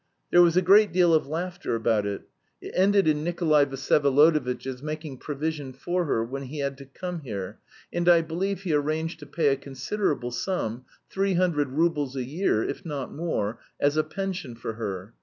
There 0.31 0.41
was 0.41 0.57
a 0.57 0.63
great 0.63 0.91
deal 0.91 1.13
of 1.13 1.27
laughter 1.27 1.75
about 1.75 2.07
it. 2.07 2.23
It 2.59 2.73
ended 2.75 3.07
in 3.07 3.23
Nikolay 3.23 3.65
Vsyevolodovitch's 3.67 4.81
making 4.81 5.17
provision 5.19 5.73
for 5.73 6.05
her 6.05 6.23
when 6.25 6.41
he 6.45 6.57
had 6.57 6.75
to 6.79 6.85
come 6.87 7.19
here, 7.21 7.59
and 7.93 8.09
I 8.09 8.23
believe 8.23 8.63
he 8.63 8.73
arranged 8.73 9.19
to 9.19 9.27
pay 9.27 9.49
a 9.49 9.55
considerable 9.55 10.31
sum, 10.31 10.85
three 11.11 11.35
hundred 11.35 11.69
roubles 11.73 12.15
a 12.15 12.23
year, 12.23 12.63
if 12.63 12.83
not 12.83 13.13
more, 13.13 13.59
as 13.79 13.95
a 13.95 14.03
pension 14.03 14.55
for 14.55 14.73
her. 14.73 15.13